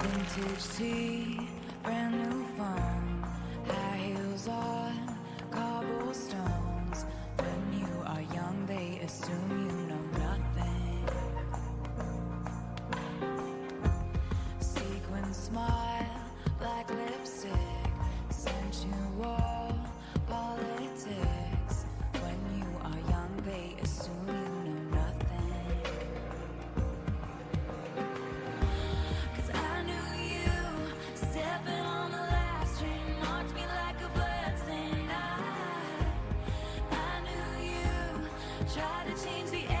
[0.00, 1.48] Vintage tea,
[1.82, 3.26] brand new phone,
[3.66, 5.18] high heels on
[5.50, 6.67] cobblestone.
[38.74, 39.77] try to change the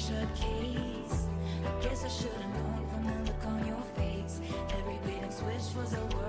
[0.00, 1.26] shut case.
[1.66, 4.40] I guess I should've known from the look on your face.
[4.78, 6.19] Every bait and switch was a